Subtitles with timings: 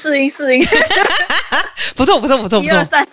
[0.00, 0.64] 试音试音。
[1.96, 3.06] 不错不错不错不错，一二三，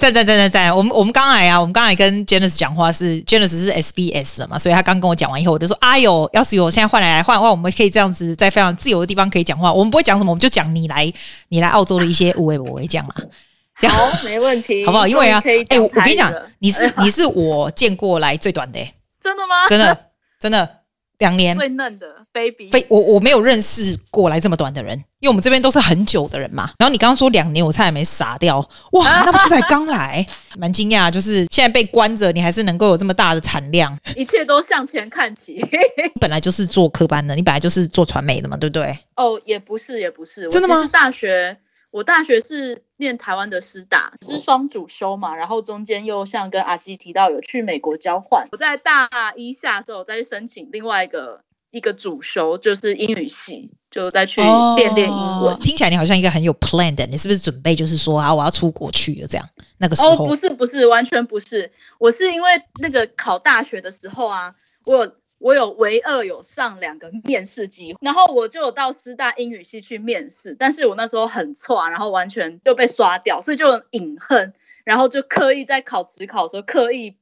[0.00, 11.12] 在在在在在，我们我们刚才啊，我们刚才跟 Janice 讲话是 Janice 是 SBS 的嘛，所以他刚跟我讲完以后，我就说哎呦，要是有现在换来来换的话，我们可以这样子在非常自由的地方可以讲话，我们不会讲什么，我们就讲你来
[11.48, 13.14] 你来澳洲的一些无为不为这样嘛，
[13.78, 13.94] 这样。
[13.94, 15.06] 好没问题，好不好？
[15.06, 19.68] 因为啊，哎、欸，我跟你讲，你是你是我见过来最短的、欸， 真的吗？
[19.68, 19.98] 真的
[20.40, 20.81] 真的。
[21.22, 26.70] 两年最嫩的 baby，非我我没有认识过来这么短的人，因为我们这边都是很久的人嘛。
[26.78, 28.58] 然后你刚刚说两年，我差点没傻掉。
[28.92, 30.26] 哇， 那不就才刚来？
[30.58, 35.64] 蛮惊讶，就是现在被关着，你还是能够有这么大的产量， 一切都向前看齐。
[36.20, 38.98] 本来就是做科班的，你本来就是做传媒的嘛，对不对？
[39.14, 40.88] 哦，也不是，也不是，真的吗？
[40.92, 41.56] 大学。
[41.92, 48.48] 我大学是念台湾的师大，是双主修嘛，然后中间又像跟阿基提到有去美国交换。
[48.50, 55.54] 我在大一下的时候再去申请另外一个一个主修，就是英语系，就再去练练英文。
[55.54, 55.58] 哦。
[55.60, 59.46] 听起来你好像一个很有 plan 的，你是不是准备就是说啊，我要出国去了这样？
[59.76, 60.12] 那个时候？
[60.12, 64.54] 哦，不是不是，完全不是，我是因为那个考大学的时候啊，
[64.86, 65.12] 我有。
[65.42, 74.54] 我有唯二有上两个面试机会，然后我就有到师大英语系去面试，但是我那时候很挫，然后完全就被刷掉，所以就隐恨，
[74.84, 77.16] 然后就刻意在考指考的时候刻意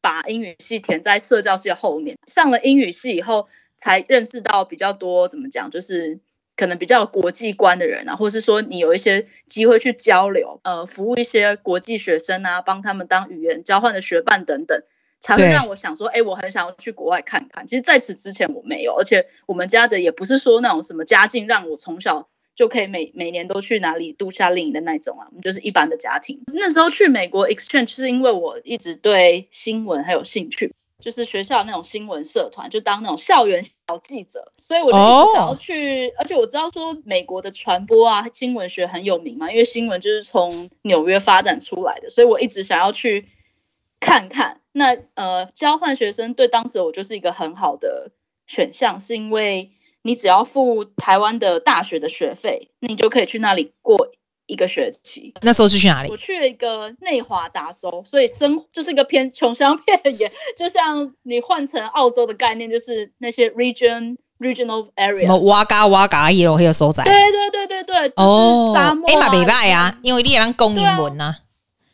[0.00, 2.18] 把英语系填在社教系的后面。
[2.26, 6.18] 上了英语系以后，才认识到比较多怎么讲，就是
[6.56, 14.82] 可能比较有国际观的人啊，或是说你有一些机会去交流，呃，服务一些国际学生啊，帮他们当语言交换的学伴等等。
[15.20, 17.66] 才会让我想说，哎、欸，我很想要去国外看看。
[17.66, 26.40] 其实在此之前我没有，而且我们家的也不是说那种什么家境让我从小就可以每每年都去哪里度夏令营的那种啊，我们就是一般的家庭。
[26.52, 36.08] 那时候去美国 exchange 是因为我一直对新闻很有兴趣，就是学校那种新闻社团，就当那种校园小记者，所以我就一直想要去。
[36.08, 36.20] Oh.
[36.20, 43.26] 而且我知道说美国的传播啊，新闻学很有名嘛，因为新闻就是从纽约发展出来的，所以我一直想要去
[44.00, 44.60] 看看。
[44.72, 48.10] 那呃，交换学生对当时我就是一个很好的
[48.46, 49.72] 选项，是因为
[50.02, 54.08] 你只要付台湾的大学的学费，你就可以去那里过
[54.46, 55.34] 一个学期。
[55.42, 56.10] 那时候是去哪里？
[56.10, 67.02] 我去了一个内华达州，所以生就是一个偏穷乡僻野，就像你换成澳洲的概念，就是那些 region regional area，什么哇嘎哇嘎也有那个所在。
[67.02, 69.10] 对对对对对，哦，沙漠。
[69.10, 71.34] 哎嘛，没拜啊，因为你也能讲英文呐。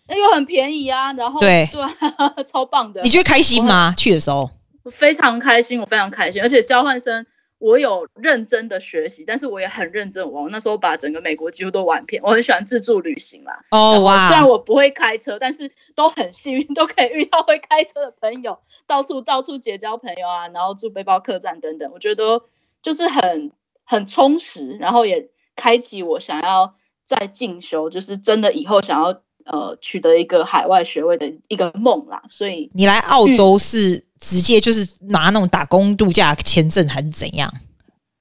[0.08, 3.02] 那又很便宜啊，然后对 对，超棒的。
[3.02, 3.92] 你觉得开心吗？
[3.96, 4.50] 去的时候
[4.84, 6.40] 我非常开心，我非常开心。
[6.40, 7.26] 而且交换生，
[7.58, 10.44] 我有认真的学习，但是我也很认真玩。
[10.44, 12.22] 我那时候把整个美国几乎都玩遍。
[12.24, 13.64] 我很喜欢自助旅行啦。
[13.72, 14.28] 哦哇！
[14.28, 21.90] 虽然我不会开车，但是都很幸运，都可以遇到会开车的朋友，到处到处结交朋友啊，然后住背包客栈等等。
[21.92, 22.42] 我觉得
[22.80, 23.50] 就是很
[23.82, 29.20] 很充实，然后也开启我想要再进修，就是真的以后想要。
[29.46, 37.52] 呃，取得一个海外学位的一个梦啦，所以你来澳洲是直接就是拿那种打工度假签证还是怎样？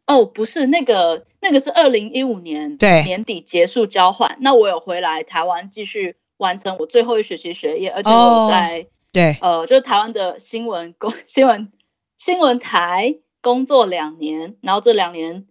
[0.05, 11.71] 哦，不是，那个那个是二零一五年对年底结束交换，那我有回来台湾继续完成我最后一学期学业，而且我在、哦、对呃，就是台湾的新闻工 新闻
[12.17, 15.47] 新闻台工作两年，然后这两年。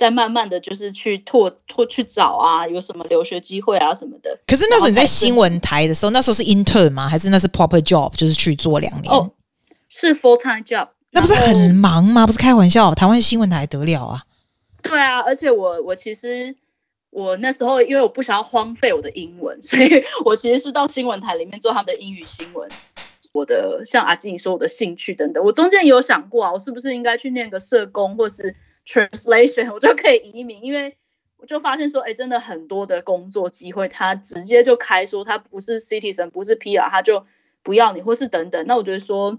[0.00, 4.38] 再慢慢的就是去拓拓去找啊，有什么留学机会啊什么的。
[4.46, 7.06] 可是那时候你在新闻台的时候，那时候是 intern 吗？
[7.06, 8.10] 还是那是 proper job？
[8.16, 9.12] 就是去做两年？
[9.12, 9.30] 哦，
[9.90, 10.88] 是 full time job。
[11.10, 12.26] 那不是很忙吗？
[12.26, 14.22] 不是开玩笑，台湾新闻台得了啊？
[14.82, 16.56] 对啊，而且我我其实
[17.10, 22.66] 我那时候因为我不想要荒废我的英文，所以 我其实是到新闻台里面做他们的英语新闻。
[23.34, 28.56] 我的像阿静说我的兴趣等等，我中间有想过啊，我是不是应该去念个社工，或是
[28.86, 30.96] ？Translation， 我就可以移民，因为
[31.36, 37.24] 我就发现说，哎、真的很多的工作机会，他直接就开说他不是 citizen，不是 PR，他就
[37.62, 38.66] 不要你，或是等等。
[38.66, 39.38] 那我觉得说，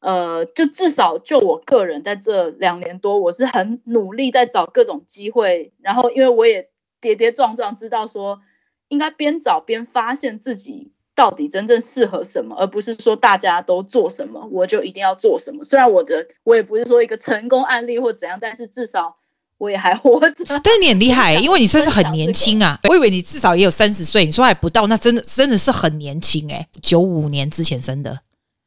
[0.00, 6.70] 呃，就至少就我个人在这两年多，我是很努力在找各种机会，然后因为我也
[7.00, 8.40] 跌跌撞撞，知道说
[8.88, 10.92] 应该边找边发现自己。
[11.16, 15.64] 到底真正适合什么，而不是说大家都做什么，我就一定要做什么。
[15.64, 19.16] 虽然我的我也不是说一个成功案例或怎样，但是至少
[19.56, 20.44] 我也还活着。
[20.62, 22.78] 但是你很厉害， 因为你算是很年轻啊。
[22.90, 26.68] 我以为你至少也有三十岁，你说还不到，那真的真的是很年轻哎。
[26.82, 28.20] 九五年之前生的，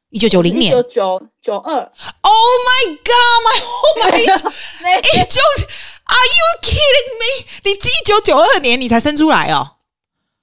[0.10, 1.92] 一九九零年，九九九二。
[2.22, 2.34] Oh
[2.66, 3.40] my god!
[3.46, 4.54] My oh my god!
[5.06, 5.40] 一九
[6.06, 7.46] ，Are you kidding me？
[7.64, 9.76] 你一九九二年你才生出来哦。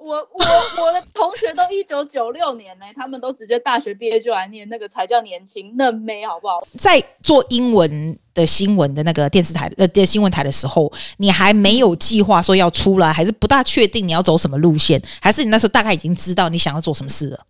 [0.07, 0.39] 我我
[0.85, 6.63] 我的同学都一九九六年呢，他们都直接大学毕业就来念，那个才叫年轻嫩妹，好不好？
[6.79, 17.45] 在做英文的新闻的那个电视台呃电新闻台的时候，你还没有计划说要出来，还是不大确定你要走什么路线，还是你那时候大概已经知道你想要做什么事了？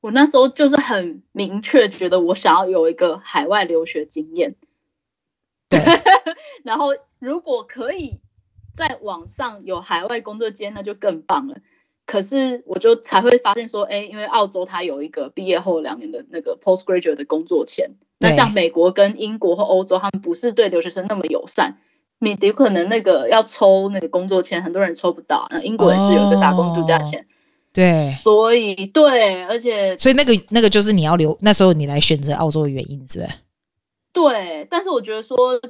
[0.00, 4.54] 我那时候就是很明确觉得我想要有一个海外留学经验，
[5.68, 5.78] 对，
[6.64, 6.86] 然后
[7.18, 8.22] 如果可以。
[8.74, 11.56] 在网上有海外工作间，那就更棒了。
[12.06, 21.78] 可是我就才会发现说，哎，因为澳洲它有一个毕业后两年的那个 postgraduate 的工作签，那像美国跟英国或欧洲，他们不是对留学生那么友善，
[22.18, 25.46] 你有可能那个要抽那个工作签，很多人抽不到。
[25.50, 27.24] 那英国也是有一个打工度假签，
[27.72, 33.32] 对，所以对，而且所以那个那个就是你要留那时候你来选择澳洲的原因，是不是？
[34.12, 35.60] 对，但是我觉得说。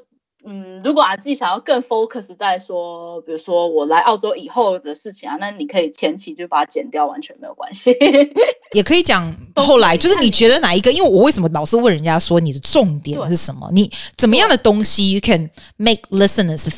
[0.45, 7.95] 嗯，如果阿纪想要更 focus 在说，比如说我来澳洲以后的事情啊，那你可以前期就把它剪掉，完全没有关系。
[8.73, 10.91] 也可以讲 后来，就是你觉得哪一个？
[10.93, 13.71] 因为我为什么老是问人家说你的重点是什么？
[13.73, 16.69] 你怎么样的东西 you can make listeners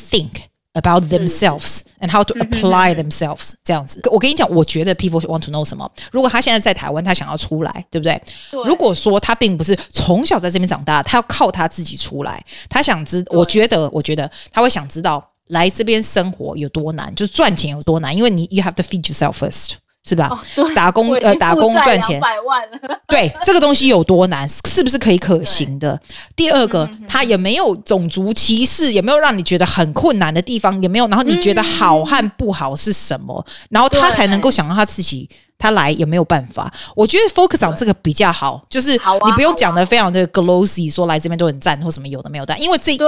[0.73, 4.01] about themselves and how to apply themselves 这样子。
[4.11, 5.89] 我跟你讲我觉得 people want to know 什么。
[6.11, 8.19] 如果他现在在台湾他想要出来对不对？
[8.65, 19.73] 如果说他并不是从小在这边长大他要靠他自己出来他想知我觉得我觉得他会想知道来这边生活有多难就是赚钱有多难因为你 you have to feed yourself first
[20.07, 20.27] 是吧？
[20.29, 22.21] 哦、打工呃，打工赚钱，
[23.07, 25.99] 对这个东西有多难，是不是可以可行的？
[26.35, 31.07] 第二个，他也没有种族歧视，也没有让你觉得很困难的地方，也没有。
[31.07, 33.43] 然后你觉得好和不好是什么？
[33.47, 35.29] 嗯、然后他才能够想到他自己。
[35.57, 43.05] 他来也没有办法，我觉得 focus on 这个比较好，就是你不用讲的非常的 glossy，说来这边都很赞或什么有的没有的，因为这这，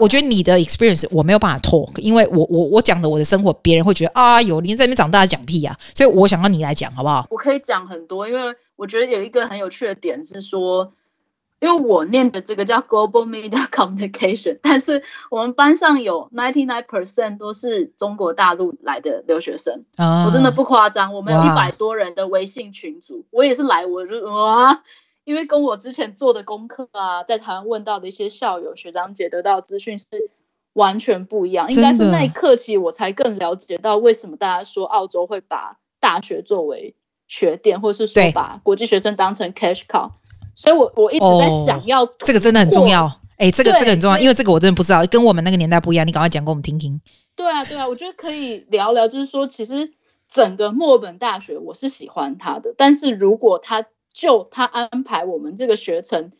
[0.00, 7.26] 我觉得你的 experience 我没有办法 talk，因为我我我讲的我的生活，别人会觉得啊，有你在那边长大讲屁呀，所以我想让你来讲好不好？
[7.30, 10.92] 我可以讲很多，因为我觉得有一个很有趣的点是说。
[11.66, 21.12] 因为我念的这个叫 Global Media Communication， 但是我们班上有 ninety nine percent 都是中国大陆来的留学生，啊、我真的不夸张。
[21.12, 24.84] 我们有一百多人的微信群组，我也是来，我就哇，
[25.24, 30.30] 因为跟我之前做的功课啊，在台湾问到的一些校友学长姐得到资讯是
[30.72, 31.68] 完全不一样。
[31.68, 36.94] 应该是那一刻起，我才更了解到为什么大家说澳洲会把大学作为
[37.26, 40.12] 学店，或是说把国际学生当成 cash cow。
[40.56, 46.06] 所以我，我我一直在想要、哦、这个真的很重要，哎，这个这个很重要，因为这个我真的不知道，跟我们那个年代不一样。
[46.06, 47.00] 你赶快讲给我们听听。
[47.36, 49.92] 对啊，对啊，我觉得可以聊聊，就是说，其实
[50.30, 56.32] 整个墨尔本大学我是喜欢他的，但是如果他就他安排我们这个学程，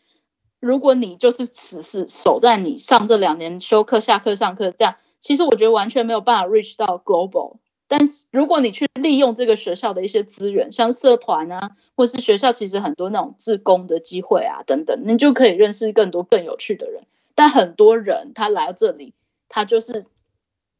[0.59, 7.57] 如果你就是只是守在你上这两年休课、下课、上课这样，其实我觉得完全没有办法 reach 到 global。
[7.89, 17.03] 但是如果你去利用这个学校的一些资源，像社团啊，或是学校其实很多那种志工的机会啊等等，你就可以认识更多更有趣的人。
[17.33, 19.13] 但很多人他来到这里，
[19.47, 20.05] 他就是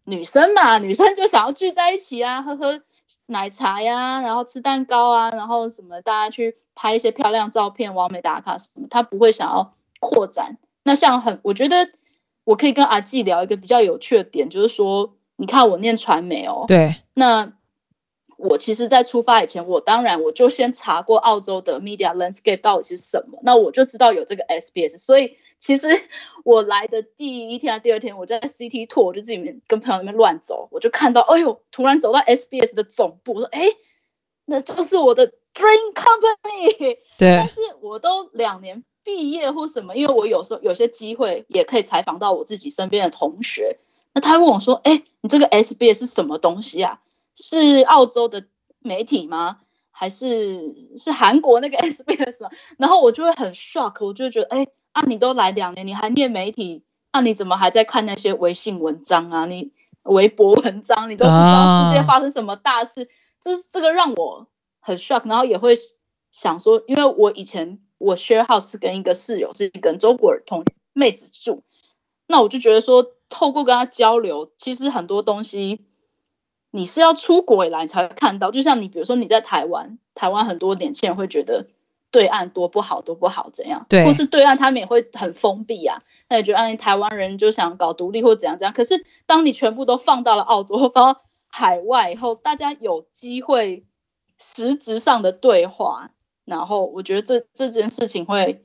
[0.04, 2.81] 女生嘛，女生就想要聚在一起啊，喝喝
[3.25, 10.57] 奶茶呀，然后吃蛋糕啊，然后什么大家去拍一些漂亮照片，完美打卡什么，他不会想要扩展。
[10.83, 11.89] 那像很，我觉得
[12.44, 15.13] 我可以跟阿纪聊一个比较有趣的点，就是说。
[15.38, 17.53] 你看我念传媒哦，对，那
[18.38, 25.89] 我其实，在出发以前，我当然我就先查过澳洲的 media landscape 到底是什么，那我就知道有这个 SBS，所以其实
[26.44, 33.70] 我来的第一天啊，第二天，我在 City Tour，我就自己跟朋友那边乱走，我就看到，哎呦，突然走到 SBS 的总部，我说，哎，
[34.46, 43.79] 那就是我的 dream company，对，但是我都两年毕业或什么，因为我有时候有些机会也可以采访到我自己身边的同学。
[44.14, 47.02] 那他问我说：“哎，你这个 SBS 是什么东西啊？
[47.36, 48.46] 是澳洲的
[48.80, 49.60] 媒体吗？
[49.92, 59.46] 还是是韩国那个 SBS 吗？”然后我就会很 shock，我就觉得：“哎，啊，你都来两年，你还念媒体，那、啊、你怎么还在看那些微信文章啊？
[59.46, 59.72] 你
[60.04, 63.04] 微博文章，你都不知道世界发生什么大事？
[63.04, 63.08] 啊、
[63.42, 64.48] 就是这个让我
[64.80, 65.76] 很 shock，然后也会
[66.32, 71.64] 想说，因为我以前我 share house 是跟一个室友是跟中国同妹子住，
[72.27, 75.81] 那我就觉得说。”透过跟他交流，其实很多东西
[76.72, 78.51] 你是要出国以来你才会看到。
[78.51, 81.67] 就像你，比如说你在台湾，台湾很多年轻人会觉得
[82.10, 83.86] 对岸多不好，多不好怎样？
[83.89, 88.72] 对，或是对岸他们也会很封闭啊，那也觉得哎，台湾人就想搞独立或怎样怎样。
[88.74, 93.86] 可是当你全部都放到了澳洲或 放到海外以后，大家有机会
[94.39, 96.12] 实质上的对话，
[96.46, 98.63] 然后我觉得这这件事情会。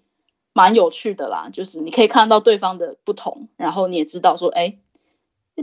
[0.52, 4.76] 蛮有趣的啦，就是你可以看到对方的不同，然后你也知道说，哎，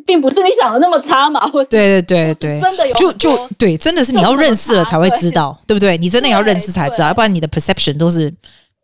[0.05, 1.47] 并不是你想的那么差嘛。
[1.47, 5.97] 或是对对对对，真的有就就对，真的是你要认识了才会知道， 对，对不对？
[5.97, 8.33] 你真的要认识才知道，要不然你的 perception 都是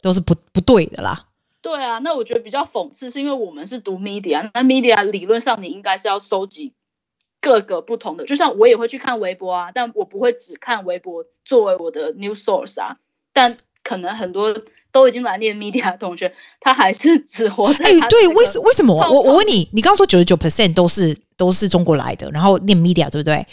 [0.01, 1.25] 都是不不对的啦。
[1.61, 6.73] 对啊，那我觉得比较讽刺，是因为我们是读 media，那 media 理论上你应该是要收集
[7.41, 12.97] 各个不同的，就像我也会去看微博啊，但我不会只看微博作为我的 news source 啊。
[13.33, 14.55] 但可能很多
[14.95, 18.95] 都已经来念 media 的同学， 他还是 只活在哎，对，为什为什么？
[18.95, 23.45] 我我问你，你刚刚说九十九 percent 都是都是中国来的，然后念 media 对不对？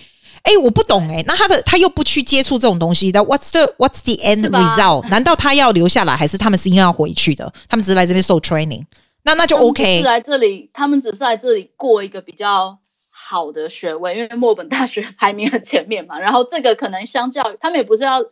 [0.42, 5.08] 哎，我不懂哎，那他的他又不去接触这种东西，那 what's the what's the end result？
[5.08, 7.52] 难道他要留下来，还是他们是应该要回去的？
[7.68, 8.84] 他们只是来这边受 training，
[9.24, 9.98] 那那就 OK。
[9.98, 12.78] 是来这里，他们只是来这里过一个比较
[13.10, 16.20] 好的学位，因为墨尔本大学排名很前面嘛。
[16.20, 18.22] 然后这个可能相较于他们也不是要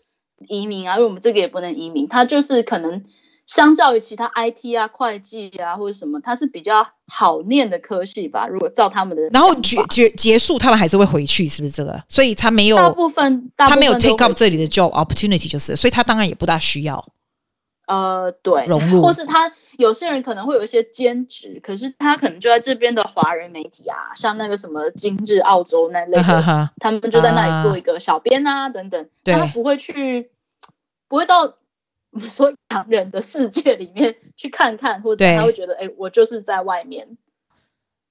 [0.49, 3.03] 移民啊，因为我们这个也不能移民，他就是可能。
[3.47, 8.47] 相较于其他 IT 啊、会计啊或者什么，它是比较好念的科系吧。
[8.47, 12.01] 如果照他们的，然后结结结束，他们还是会回去，是不是这个？
[12.09, 17.05] 所以他没有大部分，大部分他没有 take up 这里的 job opportunity，就是，所以他当然也不大需要。
[17.91, 30.31] 呃，对，融入，或是他有些人可能会有一些兼职，可是他可能就在这边的华人媒体啊，像那个什么今日澳洲那类的，哈哈他们就在那里做一个小编啊，啊等等，对，他不会去，
[31.09, 31.57] 不会到。
[32.13, 37.17] 我们说 洋人的世界里面去看看，或者他会觉得，哎、欸，我就是在外面，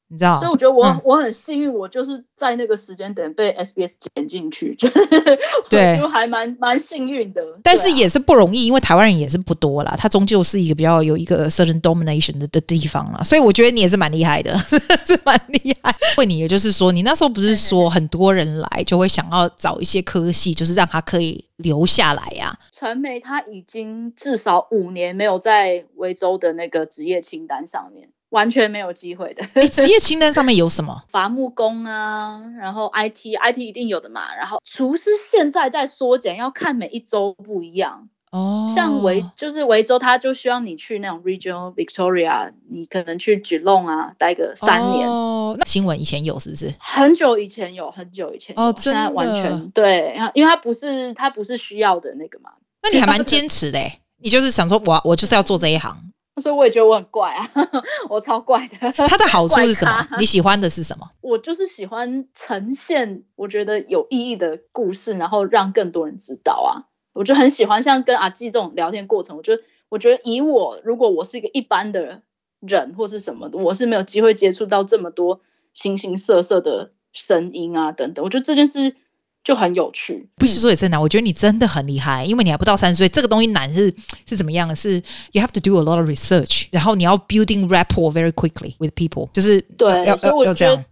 [0.10, 0.38] 你知道？
[0.40, 4.90] 所以我觉得我、嗯、我很幸运，我就是在那个时间点被 SBS 剪进去，就
[5.70, 7.42] 对，就还蛮蛮幸运的。
[7.64, 13.24] 但是也是不容易，因为台湾人也是不多啦，它终究是一个比较有一个 certain domination 的的地方啦。
[13.24, 14.58] 所以我觉得你也是蛮厉害的，
[15.06, 15.96] 是蛮厉害。
[16.18, 21.46] 问你，也就是说，你那时候不是说很多人来就会想要找一些科系，就是让他可以。
[21.60, 22.60] 留下来呀、啊！
[22.72, 29.48] 传媒他已经至少五年没有在维州的那个职业清单上面，完全没有机会的。
[29.56, 31.04] 你，职业清单上面有什么？
[31.10, 34.36] 伐木工啊，然后 IT，IT IT 一定有的嘛。
[34.36, 38.10] 然后厨师现在在缩减，要看每一州不一样。
[38.32, 45.10] 哦，像维就是维州，他就需要你去那种 Regional Victoria，你可能去 Geelong 啊待个三年。
[45.10, 46.72] 哦，那新闻以前有是不是？
[46.78, 48.62] 很久以前有，很久以前有。
[48.62, 49.00] 哦，真的。
[49.00, 52.52] 现在完全对，因为他不是他不是需要的那个嘛。
[52.84, 53.80] 那你还蛮坚持的，
[54.20, 55.98] 你就是想说我我就是要做这一行。
[56.40, 57.50] 所以我也觉得我很怪啊，
[58.10, 58.92] 我超怪的。
[58.92, 60.08] 它的好处是什么？
[60.20, 61.10] 你喜欢的是什么？
[61.22, 66.90] 我就是喜欢呈现我觉得有意义的故事，然后让更多人知道啊。
[67.14, 72.22] 我就很喜欢像跟阿纪这种聊天过程，我觉得我觉得以我如果我是一个一般的
[72.62, 75.42] 人或是什么的，我是没有机会接触到这么多
[75.74, 78.24] 形形色色的声音啊等等。
[78.24, 78.96] 我觉得这件事
[79.44, 80.30] 就很有趣。
[80.36, 83.94] 不是说也是难，我觉得你真的很厉害，因为你还不到三十岁，这个东西难是
[84.28, 84.76] 是怎么样？
[84.76, 90.86] 是 you have to do a lot of research，然后你要 building rapport very quickly with people，就是对，要所以我觉得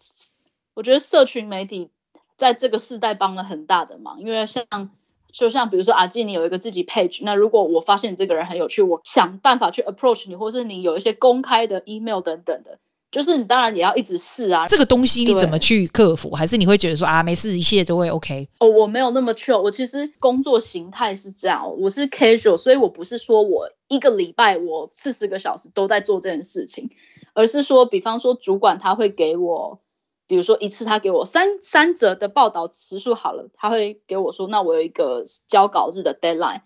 [0.73, 1.89] 我觉得社群媒体
[2.37, 4.65] 在这个世代帮了很大的忙，因为像。
[5.29, 12.79] 就像比如说阿纪，你有一个自己 page，那如果我发现你这个人很有趣，我想办法去 approach 你，或是你有一些公开的 email 等等的，
[13.11, 14.67] 就是你当然也要一直试啊。
[14.67, 16.31] 这个东西你怎么去克服？
[16.31, 18.49] 还是你会觉得说啊，没事，一切都会 OK？
[18.59, 26.89] 哦，我没有那么 chill，我其实工作形态是这样，我是 casual，所以我不是说我一个礼拜我四十个小时都在做这件事情，
[27.33, 29.79] 而是说，比方说主管他会给我。
[30.29, 36.63] 比如说一次他给我三三折的报道时数好了，他会给我说，那我有一个交稿日的 deadline，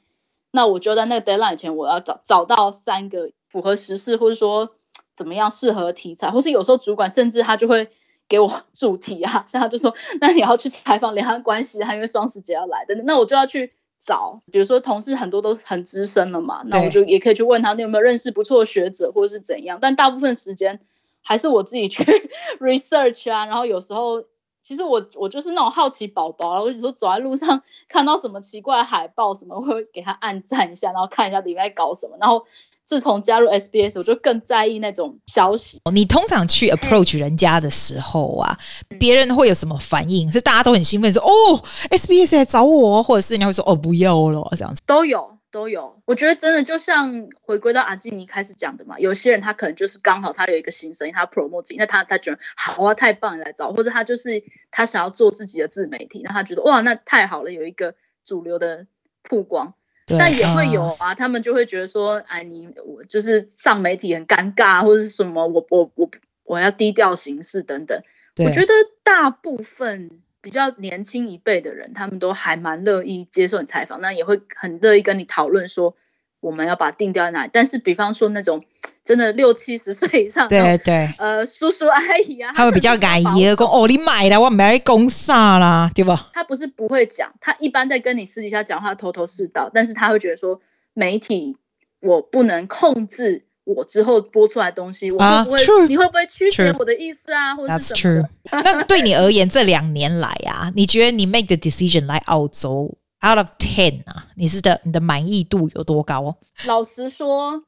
[0.50, 4.72] 那我就在那个 deadline 前我要找找到三个符合时事或者说
[5.16, 7.90] 怎么样适合题材，或是有时候主管甚至他就会
[8.28, 20.80] 给我主题啊， 像他就说，那你要去采访两岸关系，还因为双十节要来的，那我就要去找，比如说同事很多都很资深了嘛，那我就也可以去问他你有没有认识不错的学者或者是怎样，但大部分时间。
[21.24, 22.04] 还是我自己去
[22.60, 24.24] research 啊，然后有时候
[24.64, 32.18] 其实我我就是那种好奇宝宝啊，我有时候走在路上看到什么奇怪海报什么，我会给他按赞一下，然后看一下里面在搞什么。
[32.20, 32.48] 然后
[32.92, 35.80] 自从加入 SBS，我就更在意那种消息。
[35.94, 38.60] 你通常去 approach 人家的时候啊，
[39.00, 40.30] 别人会有什么反应？
[40.30, 44.82] 是大家都很兴奋说哦，SBS 来找我，或者是人家会说哦不要了这样子？
[44.86, 45.38] 都有。
[45.52, 58.88] 都有，我觉得真的就像回归到阿基尼开始讲的嘛，有些人他可能就是刚好他有一个新声音，他 promote 自己，那他他觉得好啊，太棒了来找，或者他就是他想要做自己的自媒体，那他觉得哇，那太好了，有一个主流的
[59.24, 59.74] 曝光，
[60.18, 66.10] 但也会有啊，他们就会觉得说，哎，你我就是上媒体很尴尬，或者是什么，我我我
[66.44, 68.02] 我要低调行事等等，
[68.38, 70.22] 我觉得大部分。
[70.44, 75.96] 比较年轻一辈的人，他们都还蛮乐意接受你采访，那也会很乐意跟你讨论说
[76.40, 77.52] 我们要把它定调在哪里。
[77.54, 78.66] 但是，比方说那种
[79.04, 86.30] 真的六七十岁以上，对对，呃，叔叔阿姨啊，他会比较敢爷讲哦，你买了我买公啥啦，对吧？
[86.34, 90.62] 他不是不会讲，他一般在跟你私底下讲话头头是道，但是他会觉得说
[90.94, 91.58] 媒体
[92.00, 97.56] 我不能控制我之后播出来的东西，我会不会、uh, 你会不会曲解我的意思啊？
[97.56, 98.30] 或者是什么的。
[98.64, 102.96] 那对你而言，这两年来啊，你觉得你 make the decision 来澳洲
[103.28, 106.38] out of ten 啊，你是的你的满意度有多高？
[106.68, 107.64] 老实说。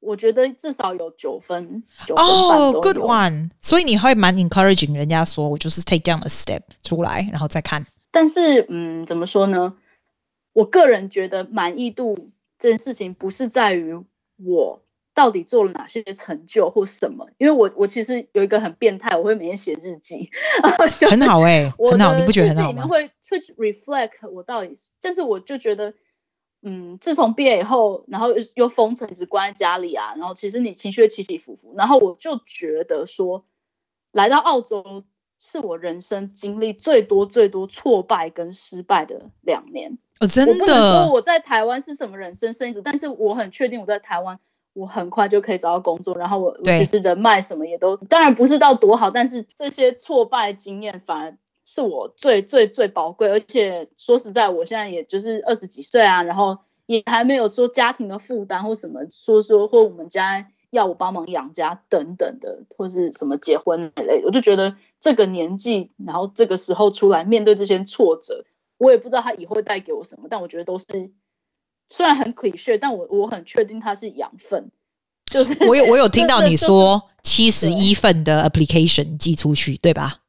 [0.00, 3.50] 我觉得至少有九分，九分哦、oh,，good one。
[3.60, 7.84] 所以你会蛮 encouraging 人家说，我就是 take down a step 出来，然后再看。
[8.12, 9.74] 但是，嗯，怎么说呢？
[10.52, 14.00] 我个人觉得满意度这件事情不是在于
[14.36, 14.82] 我
[15.14, 20.30] 到底做了哪些成就或什么，因为我我其实有一个很变态，我会每天写日记，
[21.10, 22.86] 很好哎、欸，很好，你不觉得很好吗？
[22.86, 23.08] 会
[23.40, 25.92] 去 reflect 我到底，但是我就觉得。
[26.60, 33.44] 嗯，自从毕业以后，然后又又封城，一直关在家里啊，然后其实你情绪会起起伏伏，然后我就觉得说，
[34.10, 35.04] 来到澳洲
[35.38, 39.98] 是我人生经历最多最多挫败跟失败的两年。
[40.18, 40.52] 哦，真的。
[40.52, 44.40] 我不能说我在台湾是什么人生胜利组，但是我很确定我在台湾，
[44.72, 51.38] 我很快就可以找到工作，然后我我其实人脉什么也都，当然不是到多好，但是这些挫败经验反而。
[51.70, 56.56] 是我最最最宝贵，而且说实在，我现在也就是二十几岁啊，然后
[56.86, 68.46] 也还没有说家庭的负担或什么，说说或我们家要我帮忙养家等等的，或是什么结婚之类的，我就觉得这个年纪，然后这个时候出来面对这些挫折，
[68.78, 70.86] 我也不知道他以后会带给我什么，但我觉得都是
[71.90, 74.70] 虽然很 cliché，但我我很确定它是养分。
[75.30, 80.22] 就是我有我有听到你说七十一份的 application 寄出去，对吧？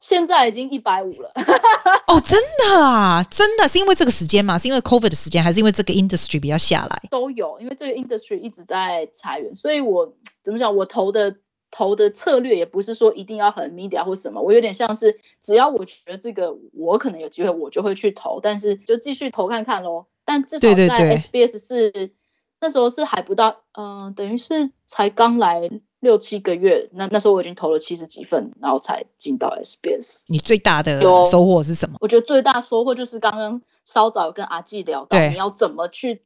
[0.00, 1.32] 现在已经一百五了
[2.06, 4.56] 哦，真的啊，真的是因为这个时间吗？
[4.56, 7.02] 是因为 COVID 的时间，还是因为这个 industry 比较下来？
[7.10, 10.14] 都有，因为这个 industry 一直在裁员，所以我
[10.44, 10.76] 怎么讲？
[10.76, 11.36] 我投的
[11.70, 20.06] 投的策略也不是说一定要很 media 或什么，我有点像是只要我觉得这个我可能有机会，我就会去投，但是就继续投看看喽。
[20.24, 22.14] 但至少在 SBS 是对对对，
[22.60, 25.68] 那时候是还不到，嗯、呃，等于是才刚来。
[26.00, 30.22] 六七个月，那那时候我已经投了七十几份，然后才进到 SBS。
[30.28, 31.96] 你最大的收获是什么？
[32.00, 36.22] 我觉得最大收获就是刚刚稍早跟阿纪聊到，你要怎么去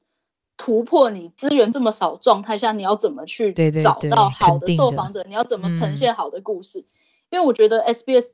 [0.58, 6.80] 突破你资源这么少状态下，你要怎么去找到好的受访者，你要怎么呈现好的故事？
[6.80, 6.84] 嗯、
[7.30, 8.28] 因为我觉得 SBS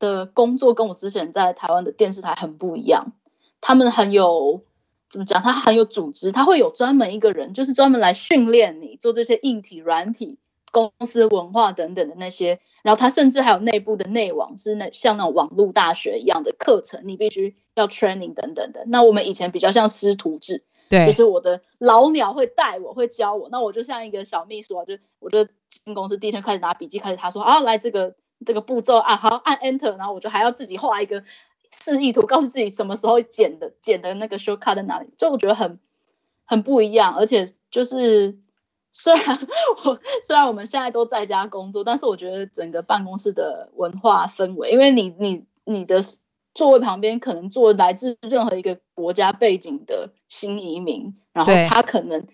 [0.00, 3.12] 的工作跟我之前在台湾的电视台很不一样，
[3.60, 4.62] 他们很有
[5.08, 5.40] 怎么讲？
[5.40, 10.38] 他很有组织，他会有专门一个人，就是专门来训练你做这些硬体、软体。
[10.72, 18.84] 公司文化等等的那些，然后他甚至还有内部的内网，是那像那种网络大学一样的课程，你必须要 training 等等的。
[18.86, 28.14] 那我们以前比较像师徒制，对，就是我的老鸟会带我，会教我，那我就像一个小秘书啊，就我就进公司第一天开始拿笔记，开始他说啊，来这个
[28.46, 31.24] 这个步骤啊，好按 enter，然后我就还要自己画一个
[31.72, 35.78] 示意图，告诉自己什么时候剪的剪的那个 shortcut 在哪里，就我觉得很
[36.44, 38.38] 很不一样，而且就是。
[38.92, 39.38] 虽然
[39.84, 46.00] 我虽然我们现在都在家工作，但是我觉得整个办公室的文化氛围，因为你你你的
[46.54, 52.26] 座位旁边可能坐来自任何一个国家背景的新移民，然后他可能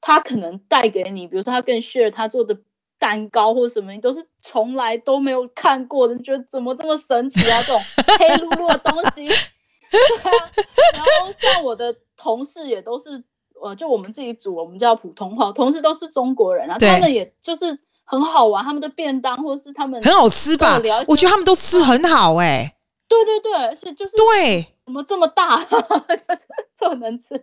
[0.00, 2.58] 他可能带给你，比如说他跟 share 他做的
[3.00, 7.60] 蛋糕或什么，你都是从来都没有看过的，你觉得怎么这么神奇啊？
[7.66, 7.80] 这种
[8.18, 9.26] 黑噜噜的东西，
[9.90, 10.50] 对啊。
[10.94, 13.24] 然后像我的同事也都是。
[13.64, 20.78] 呃，就我们自己组，我们叫普通话，同事都是中国人啊，他们也就是很好玩，他们的便当或者是他们很好吃吧？
[21.08, 22.74] 我觉得他们都吃很好哎、欸。
[23.08, 25.64] 对对对，是就是对，怎么这么大，
[26.76, 27.40] 这么能吃？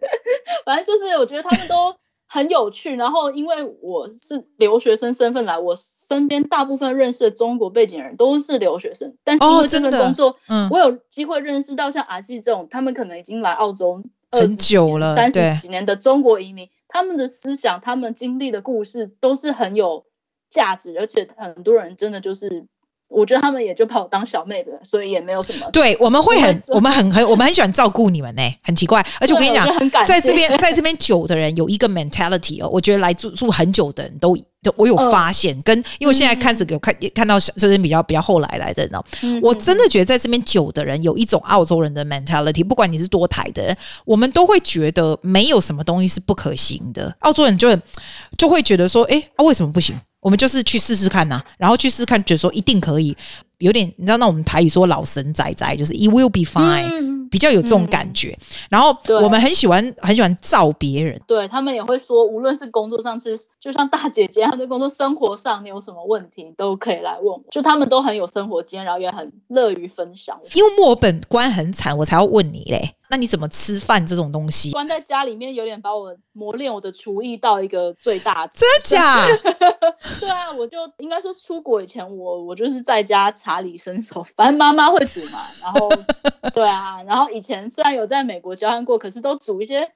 [0.65, 1.95] 反正就是我觉得他们都
[2.27, 2.95] 很有趣。
[2.95, 14.03] 然后因为我是留学生身份来，我身边大部分认识的中国背景人都是留学生，但是因为这份工作，哦嗯、我有机会认识到像阿纪这种，他们可能已经来澳洲。
[14.31, 20.05] 很久了，三十几年的中国移民，他们的思想、他们经历的故事都是很有
[20.49, 22.65] 价值，而且很多人真的就是。
[23.13, 25.69] 我觉得他们也就把我当小妹妹，所以也没有什么。
[25.71, 29.05] 对，我们会很，我们很很，我们很喜欢照顾你们呢、欸，很奇怪。
[29.19, 29.67] 而且我跟你讲，
[30.05, 34.41] 在这边在这边久的人有一个 mentality 哦，我觉得来住住很久的人都都
[34.75, 47.15] 我有发现，呃、跟因为现在开始有看、嗯、看到就是比较比较后来来的人哦，嗯、我真的觉得在这边久的人有一种澳洲人的 mentality，不管你是多台的人，我们都会觉得没有什么东西是不可行的。
[47.19, 47.75] 澳洲人就
[48.37, 49.99] 就会觉得说，哎，啊为什么不行？
[50.19, 53.17] 我们就是去试试看呐、啊，然后去试试看，觉得说一定可以。
[53.61, 58.37] 有点，你知道那我们台语说老神仔仔，就是 it will be fine，、嗯、比较有这种感觉。
[58.39, 70.39] 嗯、然后我们很喜欢很喜欢照别人，对他们也会说，无论是工作上，是就像大姐姐，他们在工作生活上，你有什么问题都可以来问我，就他们都很有生活经验，然后也很乐于分享。
[70.53, 72.95] 因为墨尔本关很惨，我才要问你嘞。
[73.11, 74.71] 那你怎么吃饭这种东西？
[74.71, 78.61] 关在家里面有点把我磨练我的厨艺到一个最大值。
[78.61, 79.27] 真的假？
[80.21, 85.39] 对啊，我就应该说出国以前我，我我就是在家查理伸手，反正妈妈会煮嘛。
[85.61, 85.89] 然后
[86.53, 89.91] 对啊，然后以前虽然有在美国交换过，可是都煮一些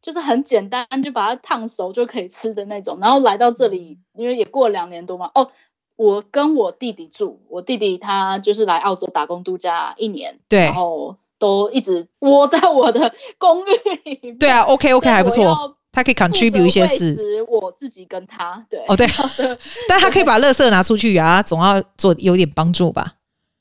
[0.00, 2.96] 就是很简单，就把它烫熟就可以吃的那种。
[3.02, 5.30] 然后来到这里，因为也过了两年多嘛。
[5.34, 5.50] 哦，
[5.96, 10.40] 我跟我弟弟住，我弟弟他就是来澳洲打工度假一年。
[10.48, 11.18] 对，然后。
[11.38, 14.38] 都一直窝在我的 公寓里面。
[14.38, 17.16] 对啊，OK OK 还不错，他可以 contribute 一些事。
[17.48, 19.06] 我自己跟他对哦对，
[19.88, 23.14] 但他可以把垃圾拿出去啊，总要做有点帮助吧？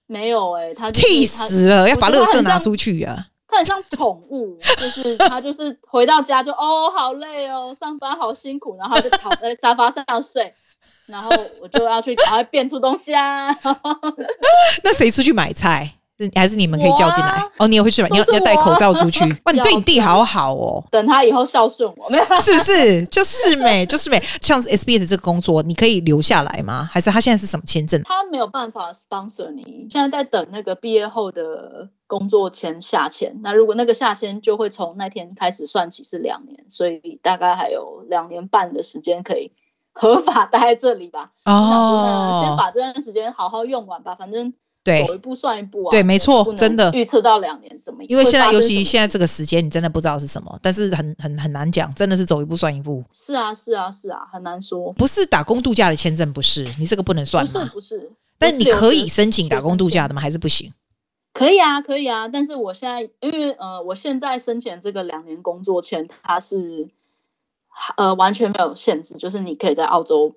[0.07, 3.27] 没有哎、欸，他气死了，要把垃圾拿出去啊！
[3.47, 10.53] 他很像宠物，就是他就是回到家就哦好累哦，上班好辛苦，然后就躺在沙发上睡，
[11.07, 13.49] 然后我就要去赶快变出东西啊。
[14.83, 15.95] 那谁出去买菜？
[16.33, 18.07] 还是你们可以叫进来、啊、哦，你也会去吧？
[18.09, 19.51] 你要要戴口罩出去哇？
[19.51, 20.81] 你对你弟好好哦。
[20.89, 22.23] 等他以后孝顺我，没有？
[22.37, 23.05] 是不是？
[23.07, 24.23] 就是美，就是美。
[24.41, 26.87] 像 SBS 这个工作，你可以留下来吗？
[26.89, 28.01] 还是他现在是什么签证？
[28.03, 29.87] 他没有办法 sponsor 你。
[29.91, 33.41] 现在在等那个毕业后的工作签下签。
[33.43, 39.51] 那如果那个下签，就会从那天开始算起是两年，所以大概还有两年半的时间可以
[39.91, 41.31] 合法待在这里吧。
[41.43, 44.53] 哦，先把这段时间好好用完吧，反正。
[44.85, 45.89] 对，走一步算一步啊！
[45.89, 48.07] 对，没错，真的预测到两年怎么样？
[48.07, 53.03] 因为现在，尤其现在这个时间，你真的不知道是什么，但是很很很难讲，真的是走一步算一步。
[53.11, 54.93] 是啊，是啊，是啊，很难说。
[54.93, 57.51] 不是打工度假的签证，不是你这个不能算吗？
[57.51, 58.11] 不是，不是。
[58.37, 60.21] 但你可以申请打工度假的吗？
[60.21, 60.71] 还是不行？
[61.33, 62.27] 可以啊，可以啊。
[62.27, 66.89] 但是我现在，因为呃，我现在申请这个两年工作签，它是
[67.97, 70.35] 呃完全没有限制，就是你可以在澳洲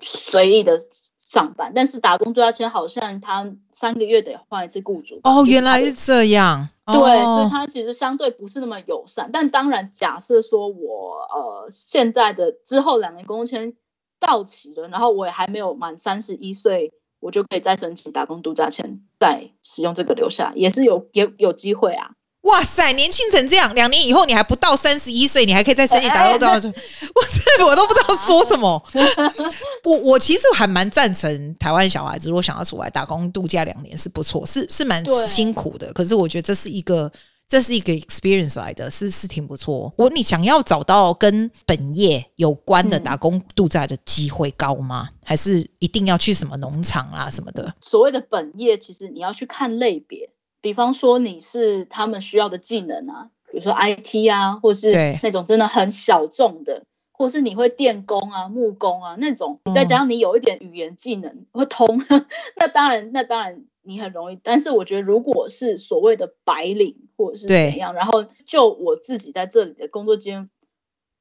[0.00, 0.80] 随意的。
[1.28, 5.20] 上班，但是打工度假签好像他三个月得换一次雇主。
[5.24, 6.70] 哦，原来是这样。
[6.86, 9.28] 对，所以他其实相对不是那么友善。
[9.30, 13.74] 但当然，假设说我呃现在的之后两年工作签
[14.18, 22.12] 到期了，然后我也还没有满三十一岁，我就可以再申请打工度假签，再使用这个留下，也是有也有机会啊。
[22.48, 26.72] 哇塞，年轻成这样，两年以后你还不到三十一岁，你还可以在申请打工度假签，
[27.14, 27.22] 我
[27.56, 28.82] 这我都不知道说什么。
[29.84, 35.92] 我我其实还蛮赞成台湾小孩子如果想要出来打工度假两年是不错，是是蛮辛苦的。
[35.92, 37.10] 可是我觉得这是一个
[37.46, 39.92] 这是一个 experience 来的，是是挺不错。
[39.96, 45.08] 我你想要找到跟本业有关的打工度假的机会高吗？
[45.24, 47.74] 还是一定要去什么农场啊什么的？
[47.80, 50.30] 所谓的本业，其实你要去看类别。
[50.60, 54.92] 比方说你是他们需要的技能啊，比如说 IT 啊，或是
[55.22, 64.40] 那种真的很小众的，或是你会电工啊、木工啊那种，再加上你有一点语言技能会通，嗯、 那当然，那当然你很容易。
[64.42, 70.50] 但是我觉得，如果是所谓的白领或者是怎样，然后就我自己在这里的工作经验，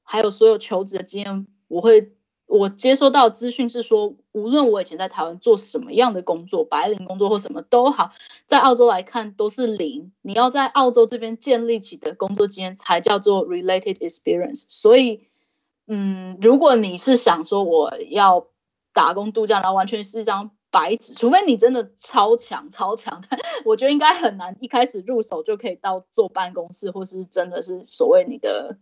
[0.03, 2.11] 还有所有求职的经验，我会。
[2.47, 8.13] 我接收到资讯是说，无论我以前在台湾做什么样的工作，白领工作或什么都好，
[8.45, 10.13] 在澳洲来看都是零。
[10.21, 14.63] 你要在澳洲这边建立起的工作经验才叫做 related experience。
[14.69, 15.27] 所以，
[15.87, 18.47] 嗯，如果你是想说我要
[18.93, 23.23] 打工度假，然后完全是一张白纸，除非你真的超强超强，
[23.65, 28.77] 我觉得应该很难一开始入手就可以到坐办公室，或是真的是所谓你的。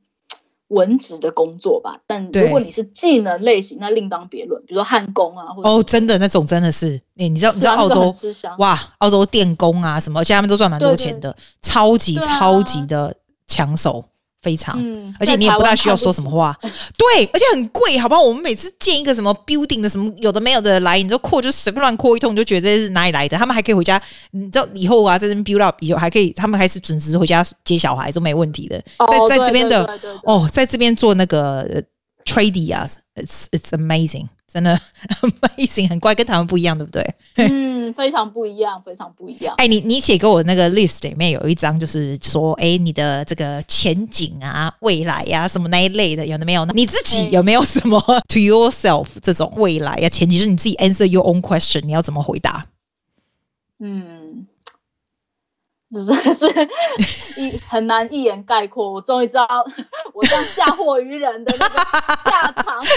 [0.69, 4.61] 文职的工作吧，但如果你是技能类型，那另当别论。
[4.65, 8.11] 比如说焊工啊，或者哦，真的那种真的是，你你知道你知道澳洲
[8.57, 13.15] 哇，澳洲电工啊什么，而且他们都赚蛮多钱的，超级超级的
[13.47, 14.03] 抢手。
[14.45, 16.55] 非常，嗯，而且你也不大需要说什么话，
[16.95, 18.21] 对，而且很贵，好不好？
[18.21, 23.35] 我们每次建一个什么 building 的什么有的没有的来，你就扩就随便乱扩一通，你就觉得这是哪里来的？
[23.35, 28.77] 他们还可以回家，你知道以后啊，在这边 build up 以后还可以，他们还是准时回家接小孩都没问题的。
[28.99, 31.81] 哦、在在这边的哦，在这边做那个
[32.25, 34.27] trading 啊，it's it's amazing。
[34.47, 34.79] 真的
[35.19, 35.31] 很
[35.67, 37.15] 型，很怪，跟他们不一样，对不对？
[37.35, 39.53] 嗯，非常不一样，非常不一样。
[39.59, 46.73] 哎，你你写给我那个 list 里面有一张，就是说，哎，你的这个前景啊、未来呀、啊，什么那一类的，有的没有呢？
[46.75, 50.09] 你自己有没有什么 to yourself 这种未来呀、啊？
[50.09, 52.67] 前提是你自己 answer your own question，你要怎么回答？
[53.79, 54.24] 嗯，
[55.99, 56.47] 实在是
[57.41, 58.91] 一 很难一言概括。
[58.91, 59.47] 我终于知道
[60.13, 61.79] 我这样嫁祸于人的那个
[62.29, 62.83] 下场。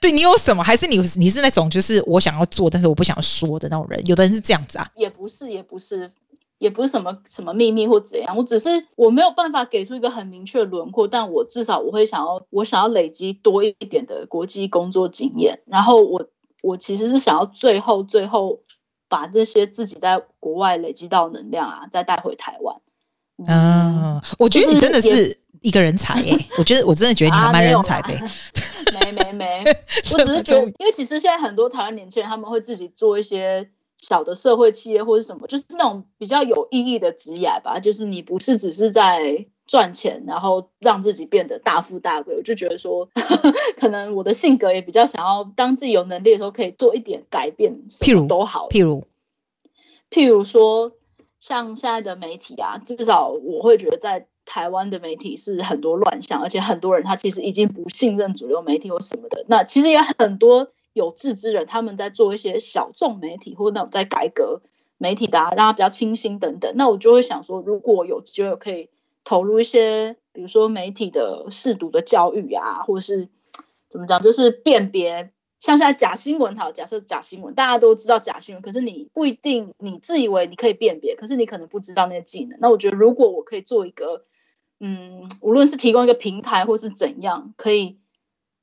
[0.00, 0.62] 对，你有什么？
[0.62, 4.06] 还是你你是那种就是我想要做，但是我不想说的那种人？
[4.06, 4.86] 有的人是这样子啊。
[4.94, 6.12] 也不是，也不是，
[6.58, 8.36] 也不是什么什么秘密或怎样。
[8.36, 15.60] 我只是我没有办法给出一个很明确的轮廓，但我至少我会想要，我想要累积多一点的国际工作经验。
[15.64, 16.26] 然后我
[16.62, 18.60] 我其实是想要最后最后
[19.14, 22.74] 把这些自己在国外累积到能量啊，再带回台湾。
[23.46, 23.46] 嗯，
[24.16, 26.36] 嗯，我觉得你真的是一个人才耶！
[26.58, 28.08] 我觉得我真的觉得你还蛮人才的。
[28.98, 29.64] 没没没，
[30.12, 33.70] 我只是觉得，因为其实现在很多台湾年轻人他们会自己做一些
[34.06, 37.80] 小的社会企业或者什么，就是那种比较有意义的职业吧。
[37.80, 42.36] 就是你不是只是在赚钱，然后让自己变得大富大贵。
[42.36, 43.08] 我就觉得说，
[43.80, 48.68] 可能我的性格也比较想要，当自己有能力的时候，可以做一点改变，譬如都好。
[48.68, 49.04] 譬如，
[50.10, 50.92] 譬如说，
[51.40, 54.26] 像现在的媒体啊，至少我会觉得在。
[54.46, 59.42] 台湾的媒体是很多乱象，而且很多人他其实已经不信任主流媒体或什么的。
[59.48, 64.62] 那其实也很多有志之人，他们在做一些小众媒体或那种在改革
[64.96, 66.72] 媒体的，啊让它比较清新等等。
[66.76, 68.88] 那我就会想说，如果有机会可以
[69.24, 73.28] 投入一些，比如说媒体的识读的教育啊，或者是
[73.90, 75.30] 怎么讲，就是辨别。
[75.60, 82.58] 像现在假新闻，好，假设假新闻，大家都知道假新闻，可是你不一定，你自以为你可以辨别，可是你可能不知道那些技能。
[82.60, 84.24] 那我觉得，如果我可以做一个。
[84.80, 87.96] 嗯，无论是提供一个平台，或是怎样，可以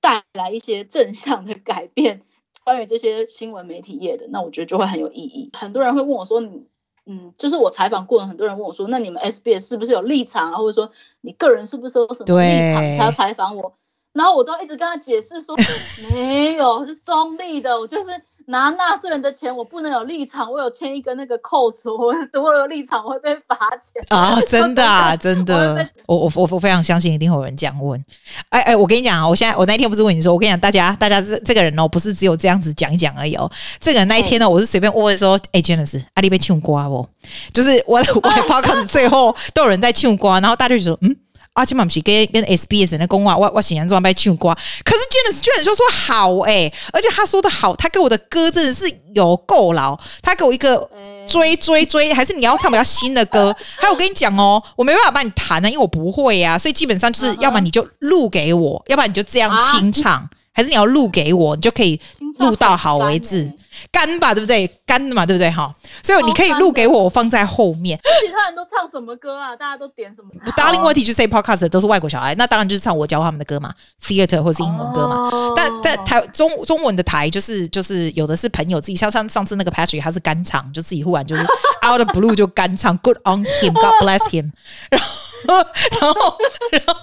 [0.02, 2.24] 带来一些正向的改变，
[2.66, 5.50] 关于这些新闻媒体业的，那我觉得就会很有意义。
[5.54, 6.66] 很多人会问我说：“你，
[7.06, 10.58] 嗯，就是我采访过的很多人问我说，那你们 SBS 是不是有立场啊？
[10.58, 13.74] 或者说你个人是不是有什么立场才要采访我？”
[14.14, 15.56] 然后我都一直跟他解释说，
[16.12, 17.80] 没有，是中立的。
[17.80, 18.10] 我就是
[18.48, 20.52] 拿纳税人的钱，我不能有立场。
[20.52, 24.38] 我有签一个那个扣子，我如果有立场，我会被罚钱啊！
[24.46, 25.90] 真的啊，真的。
[26.08, 28.04] 我我我我非常相信，一定会有人这样问。
[28.50, 33.50] 哎哎，我跟你讲啊，我现在我那天不是问你说，我跟你讲，大家大家这这个人哦，不是只有这样子讲一讲而已哦。
[33.80, 37.08] 这个人那一天呢，我是随便问问说，哎，Janice，阿里被唱瓜不？
[37.54, 38.04] 就是我我
[38.50, 41.16] podcast 最后都有人在唱瓜，然后大家就说，嗯。
[41.54, 50.90] 阿基玛奇跟跟 SBS 那公话，我我显然装被唱歌，可是 Janice 居然说说好哎、欸，而且他说的好，他给我的歌真的是有够老，他给我一个
[51.28, 53.54] 追追追，还是你要唱比较新的歌？
[53.78, 62.00] 还有我跟你讲哦，我没办法帮你弹呢，因为我不会呀、啊，所以基本上就是，要不然你就录给我，要不然你就这样清唱，还是你要录给我，你就可以
[62.40, 63.52] 录到好为止。
[63.92, 64.68] 干吧，对不对？
[64.86, 65.50] 干的嘛，对不对？
[65.50, 68.00] 哈，所以你可以录给我，我放在后面。
[68.22, 69.56] 其他人都唱什么歌啊？
[69.56, 75.30] 大家都点什么？Darling, what did you say podcast 都是外国小孩，那当然就是唱我教他们的歌嘛，theater 或是英文歌嘛。
[75.32, 75.54] Oh.
[75.56, 81.42] 但在台中中文的台，就是就是有的是朋友自己，像像上次那个 Patrick，他是干唱，就自己忽然就是
[81.88, 84.52] out of blue 就干唱，Good on him，God bless him。
[84.90, 85.08] 然后
[85.48, 86.38] 然后
[86.72, 86.94] 然后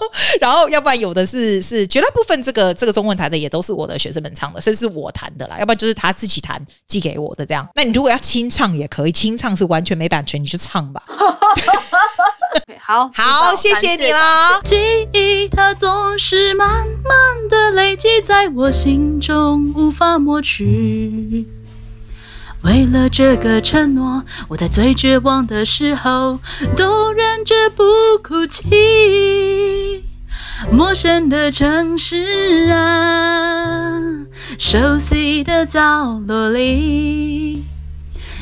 [0.40, 5.57] 然后，要不然有的是是绝大部分这个这个中文台的也都是我的学生们唱的，甚至是我弹的啦。
[5.59, 6.59] 要不然就是他自己弹。
[6.87, 11.03] 寄给我的这样，那你如果要清唱也可以，清唱是完全没版权，你就唱吧。
[11.07, 14.61] okay, 好好，谢谢你啦。
[14.64, 21.46] 记忆它总是慢慢的累积在我心中，无法抹去。
[22.62, 26.40] 为了这个承诺，我在最绝望的时候
[26.76, 27.84] 都忍着不
[28.22, 30.04] 哭泣。
[30.72, 34.00] 陌生的城市啊，
[34.58, 37.62] 熟悉的角落里，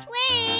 [0.00, 0.59] Twins!